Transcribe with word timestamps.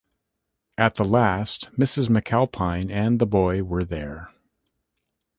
At 0.79 0.95
the 0.95 1.03
last 1.05 1.69
Mrs. 1.77 2.09
McAlpine 2.09 2.89
and 2.89 3.19
the 3.19 3.27
boy 3.27 3.61
were 3.61 3.85
there. 3.85 4.29